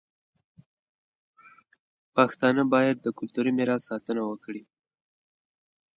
[2.15, 4.63] پښتانه باید د کلتوري میراث ساتنه وکړي.